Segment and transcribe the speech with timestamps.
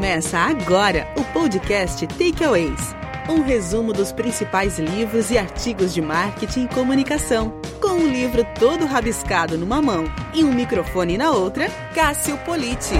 [0.00, 2.96] Começa agora o podcast Takeaways.
[3.28, 7.50] Um resumo dos principais livros e artigos de marketing e comunicação.
[7.82, 12.94] Com um livro todo rabiscado numa mão e um microfone na outra, Cássio Politi.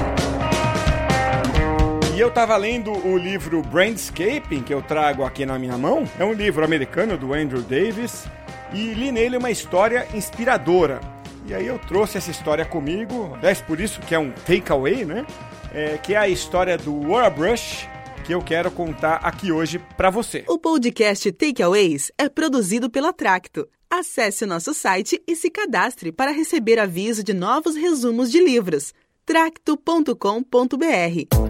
[2.15, 6.05] E eu tava lendo o livro Brandscaping, que eu trago aqui na minha mão.
[6.19, 8.27] É um livro americano do Andrew Davis.
[8.75, 11.01] E li nele uma história inspiradora.
[11.51, 15.27] E aí eu trouxe essa história comigo, aliás, por isso que é um takeaway, né?
[15.75, 17.01] É, que é a história do
[17.35, 17.89] Brush
[18.25, 20.45] que eu quero contar aqui hoje para você.
[20.47, 23.67] O podcast Takeaways é produzido pela Tracto.
[23.91, 28.95] Acesse o nosso site e se cadastre para receber aviso de novos resumos de livros.
[29.27, 31.50] tracto.com.br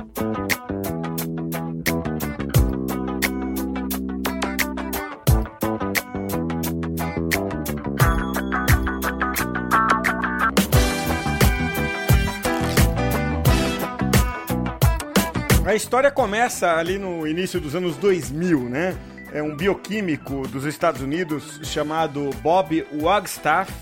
[15.71, 18.93] A história começa ali no início dos anos 2000, né?
[19.33, 23.73] É um bioquímico dos Estados Unidos chamado Bob Wagstaff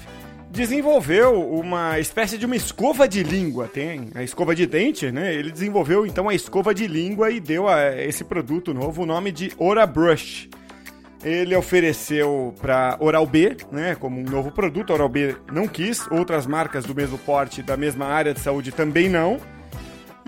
[0.50, 3.68] desenvolveu uma espécie de uma escova de língua.
[3.68, 5.34] Tem a escova de dente, né?
[5.34, 9.32] Ele desenvolveu então a escova de língua e deu a esse produto novo o nome
[9.32, 10.50] de Ora Brush.
[11.24, 14.92] Ele ofereceu para Oral B, né, como um novo produto.
[14.92, 19.08] Oral B não quis, outras marcas do mesmo porte da mesma área de saúde também
[19.08, 19.40] não.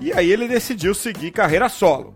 [0.00, 2.14] E aí ele decidiu seguir carreira solo.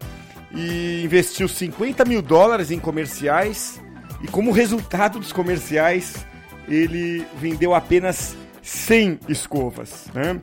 [0.55, 3.81] E investiu 50 mil dólares em comerciais.
[4.23, 6.25] E como resultado dos comerciais,
[6.67, 10.07] ele vendeu apenas 100 escovas.
[10.15, 10.41] Né?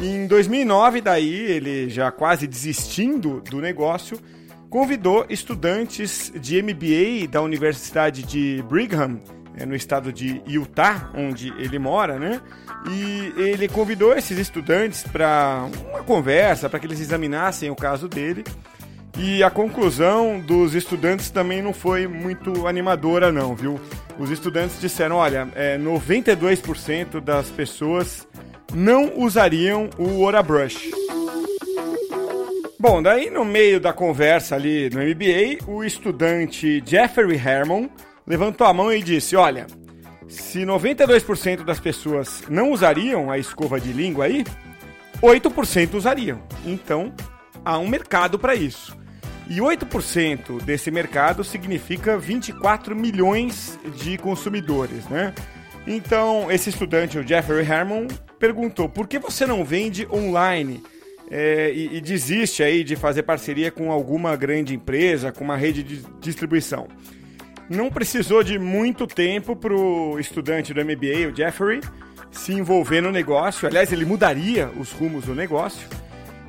[0.00, 4.18] Em 2009, daí, ele já quase desistindo do negócio,
[4.70, 9.20] convidou estudantes de MBA da Universidade de Brigham,
[9.66, 12.40] no estado de Utah, onde ele mora, né?
[12.90, 18.44] E ele convidou esses estudantes para uma conversa, para que eles examinassem o caso dele.
[19.18, 23.80] E a conclusão dos estudantes também não foi muito animadora, não, viu?
[24.18, 28.28] Os estudantes disseram: olha, é, 92% das pessoas
[28.72, 30.90] não usariam o Orabrush.
[32.78, 37.90] Bom, daí no meio da conversa ali no MBA, o estudante Jeffrey Herman
[38.28, 39.66] levantou a mão e disse: Olha,
[40.28, 44.44] se 92% das pessoas não usariam a escova de língua aí,
[45.22, 46.40] 8% usariam.
[46.64, 47.12] Então,
[47.64, 48.96] há um mercado para isso.
[49.48, 55.34] E 8% desse mercado significa 24 milhões de consumidores, né?
[55.86, 60.82] Então, esse estudante, o Jeffrey Herman, perguntou: por que você não vende online
[61.30, 65.82] é, e, e desiste aí de fazer parceria com alguma grande empresa, com uma rede
[65.82, 66.86] de distribuição?
[67.68, 71.80] Não precisou de muito tempo para o estudante do MBA, o Jeffrey,
[72.30, 73.66] se envolver no negócio.
[73.66, 75.86] Aliás, ele mudaria os rumos do negócio.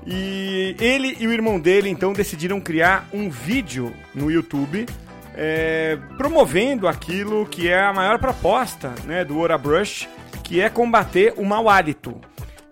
[0.06, 4.86] E ele e o irmão dele então decidiram criar um vídeo no YouTube
[5.36, 10.08] é, promovendo aquilo que é a maior proposta né, do Ora Brush,
[10.44, 12.20] que é combater o mau hálito.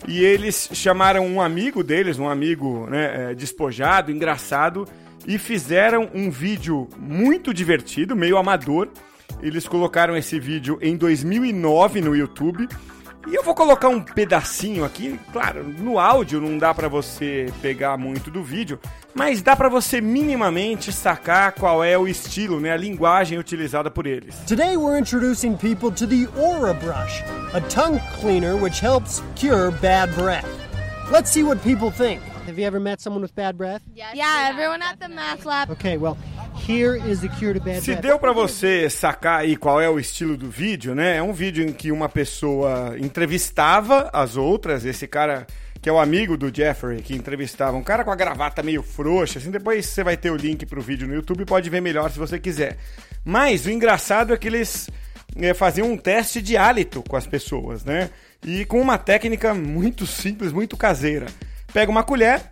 [0.07, 4.87] E eles chamaram um amigo deles, um amigo né, é, despojado, engraçado,
[5.27, 8.87] e fizeram um vídeo muito divertido, meio amador.
[9.41, 12.67] Eles colocaram esse vídeo em 2009 no YouTube.
[13.29, 17.97] E eu vou colocar um pedacinho aqui, claro, no áudio não dá para você pegar
[17.97, 18.79] muito do vídeo,
[19.13, 24.07] mas dá para você minimamente sacar qual é o estilo, né, a linguagem utilizada por
[24.07, 24.33] eles.
[24.47, 27.21] Today we're introducing people to the Aura Brush,
[27.53, 30.47] a tongue cleaner which helps cure bad breath.
[31.11, 32.21] Let's see what people think.
[32.47, 33.81] Have you ever met someone with bad breath?
[33.93, 35.69] Yes, yeah, everyone at the math lab.
[35.71, 36.17] Okay, well,
[36.55, 38.01] here is the cure to bad Se breath.
[38.01, 41.17] deu para você sacar aí qual é o estilo do vídeo, né?
[41.17, 45.45] É um vídeo em que uma pessoa entrevistava as outras, esse cara
[45.81, 49.39] que é o amigo do Jeffrey que entrevistava, um cara com a gravata meio frouxa,
[49.39, 52.17] assim, depois você vai ter o link pro vídeo no YouTube, pode ver melhor se
[52.17, 52.77] você quiser.
[53.25, 54.89] Mas o engraçado é que eles
[55.35, 58.09] é, faziam um teste de hálito com as pessoas, né?
[58.45, 61.27] E com uma técnica muito simples, muito caseira.
[61.73, 62.51] Pega uma colher,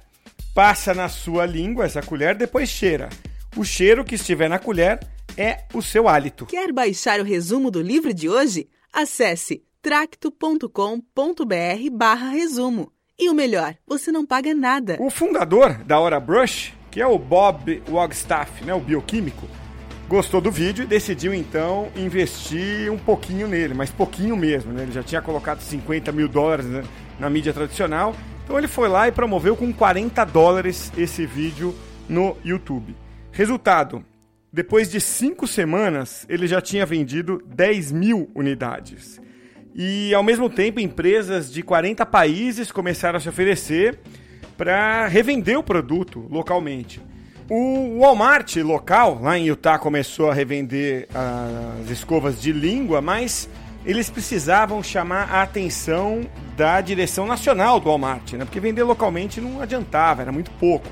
[0.54, 3.10] passa na sua língua essa colher, depois cheira.
[3.56, 5.00] O cheiro que estiver na colher
[5.38, 6.46] é o seu hálito.
[6.46, 8.68] Quer baixar o resumo do livro de hoje?
[8.92, 10.70] Acesse tracto.com.br
[11.92, 12.92] barra resumo.
[13.18, 14.98] E o melhor, você não paga nada.
[15.00, 19.48] O fundador da Hora Brush, que é o Bob Wagstaff, né, o bioquímico,
[20.10, 24.74] gostou do vídeo e decidiu então investir um pouquinho nele, mas pouquinho mesmo.
[24.74, 24.84] Né?
[24.84, 26.84] Ele já tinha colocado 50 mil dólares né,
[27.18, 28.14] na mídia tradicional
[28.46, 31.74] então ele foi lá e promoveu com 40 dólares esse vídeo
[32.08, 32.96] no YouTube.
[33.32, 34.06] Resultado:
[34.54, 39.20] depois de cinco semanas, ele já tinha vendido 10 mil unidades.
[39.74, 44.00] E ao mesmo tempo, empresas de 40 países começaram a se oferecer
[44.56, 47.02] para revender o produto localmente.
[47.50, 53.50] O Walmart local, lá em Utah, começou a revender as escovas de língua, mas
[53.86, 56.22] eles precisavam chamar a atenção
[56.56, 58.46] da direção nacional do Walmart, né?
[58.46, 60.88] porque vender localmente não adiantava, era muito pouco.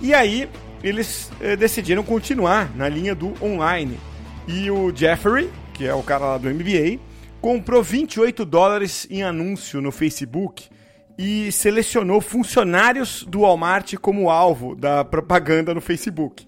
[0.00, 0.48] E aí
[0.82, 3.98] eles eh, decidiram continuar na linha do online.
[4.46, 6.98] E o Jeffrey, que é o cara lá do MBA,
[7.40, 10.68] comprou 28 dólares em anúncio no Facebook
[11.18, 16.46] e selecionou funcionários do Walmart como alvo da propaganda no Facebook.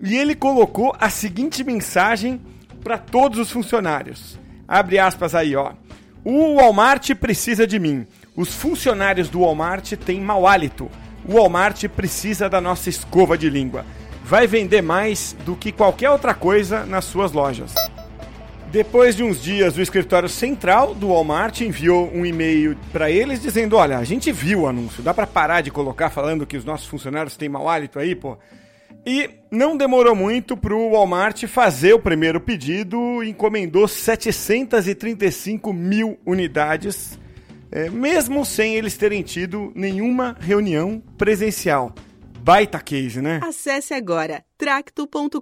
[0.00, 2.40] E ele colocou a seguinte mensagem
[2.82, 4.38] para todos os funcionários.
[4.68, 5.72] Abre aspas aí, ó.
[6.28, 8.04] O Walmart precisa de mim.
[8.34, 10.90] Os funcionários do Walmart têm mau hálito.
[11.24, 13.86] O Walmart precisa da nossa escova de língua.
[14.24, 17.72] Vai vender mais do que qualquer outra coisa nas suas lojas.
[18.72, 23.76] Depois de uns dias, o escritório central do Walmart enviou um e-mail para eles dizendo:
[23.76, 26.88] Olha, a gente viu o anúncio, dá para parar de colocar falando que os nossos
[26.88, 28.36] funcionários têm mau hálito aí, pô?
[29.06, 37.16] E não demorou muito para o Walmart fazer o primeiro pedido, encomendou 735 mil unidades,
[37.70, 41.94] é, mesmo sem eles terem tido nenhuma reunião presencial.
[42.40, 43.40] Baita case, né?
[43.44, 45.40] Acesse agora tracto.com.br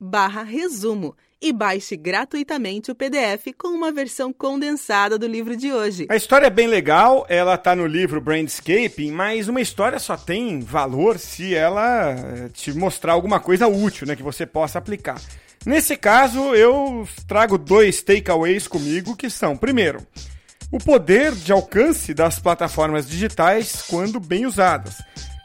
[0.00, 6.06] barra resumo e baixe gratuitamente o PDF com uma versão condensada do livro de hoje.
[6.08, 10.60] A história é bem legal, ela está no livro Brandscaping, mas uma história só tem
[10.60, 15.20] valor se ela eh, te mostrar alguma coisa útil, né, que você possa aplicar.
[15.64, 20.06] Nesse caso, eu trago dois takeaways comigo que são, primeiro,
[20.70, 24.96] o poder de alcance das plataformas digitais quando bem usadas.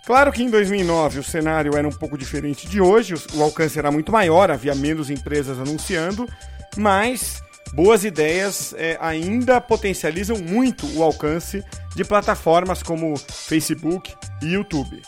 [0.05, 3.89] Claro que em 2009 o cenário era um pouco diferente de hoje, o alcance era
[3.89, 6.27] muito maior, havia menos empresas anunciando,
[6.75, 7.41] mas
[7.73, 11.63] boas ideias é, ainda potencializam muito o alcance
[11.95, 15.01] de plataformas como Facebook e YouTube.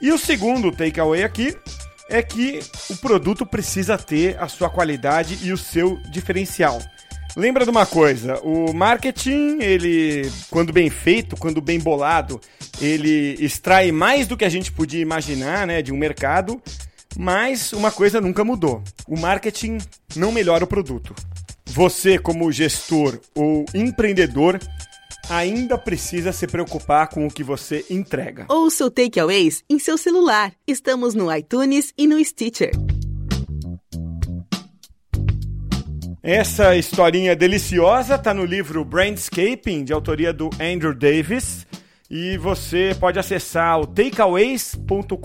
[0.00, 1.54] E o segundo takeaway aqui
[2.08, 6.80] é que o produto precisa ter a sua qualidade e o seu diferencial.
[7.36, 12.40] Lembra de uma coisa, o marketing, ele, quando bem feito, quando bem bolado,
[12.80, 16.60] ele extrai mais do que a gente podia imaginar, né, de um mercado,
[17.16, 18.82] mas uma coisa nunca mudou.
[19.06, 19.78] O marketing
[20.16, 21.14] não melhora o produto.
[21.66, 24.58] Você, como gestor ou empreendedor,
[25.28, 28.46] ainda precisa se preocupar com o que você entrega.
[28.48, 30.52] Ouça o Takeaways em seu celular.
[30.66, 32.72] Estamos no iTunes e no Stitcher.
[36.30, 41.66] Essa historinha deliciosa está no livro Brandscaping, de autoria do Andrew Davis.
[42.10, 45.16] E você pode acessar o takeaways.com.br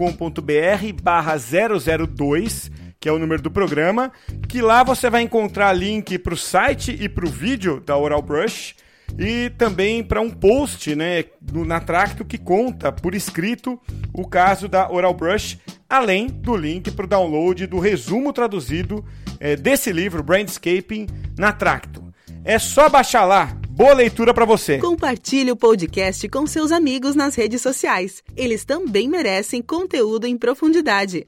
[1.04, 2.72] barra 002,
[3.02, 4.14] que é o número do programa,
[4.48, 8.22] que lá você vai encontrar link para o site e para o vídeo da Oral
[8.22, 8.74] Brush
[9.20, 13.78] e também para um post né, na Tracto que conta por escrito
[14.14, 15.60] o caso da Oral Brush,
[15.94, 19.06] além do link para o download do resumo traduzido
[19.40, 21.06] é, desse livro, Brandscaping,
[21.38, 22.04] na Tracto.
[22.44, 23.56] É só baixar lá.
[23.70, 24.80] Boa leitura para você.
[24.80, 28.24] Compartilhe o podcast com seus amigos nas redes sociais.
[28.36, 31.22] Eles também merecem conteúdo em profundidade.